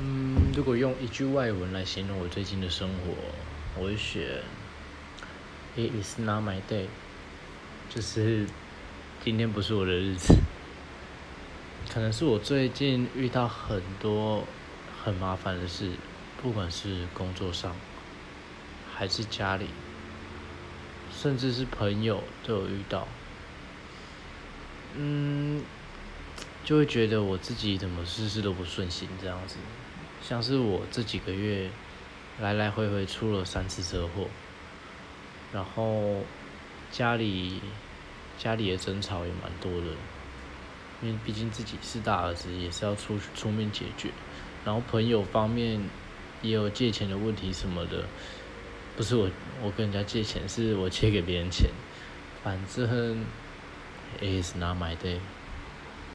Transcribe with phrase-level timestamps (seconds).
[0.00, 3.14] 嗯，如果用一句外文来形容我最近的生活，
[3.76, 4.42] 我会选
[5.76, 6.86] "It is not my day"，
[7.90, 8.46] 就是
[9.24, 10.36] 今天不是我的日子。
[11.92, 14.44] 可能是我最近遇到很多
[15.02, 15.90] 很麻烦的事，
[16.40, 17.74] 不管是工作上，
[18.94, 19.66] 还是家里，
[21.12, 23.08] 甚至是朋友都有遇到。
[24.94, 25.64] 嗯，
[26.64, 29.56] 就会觉得我自己怎么事事都不顺心这样子。
[30.22, 31.70] 像是我这几个月
[32.40, 34.26] 来来回回出了三次车祸，
[35.52, 36.22] 然后
[36.90, 37.60] 家里
[38.36, 39.86] 家里的争吵也蛮多的，
[41.02, 44.10] 因为毕竟自己是大儿子，也是要出出面解决。
[44.64, 45.80] 然后朋友方面
[46.42, 48.04] 也有借钱的问题什么的，
[48.96, 49.30] 不是我
[49.62, 51.70] 我跟人家借钱，是我借给别人钱。
[52.44, 53.24] 反正
[54.20, 55.18] ，it's not my day。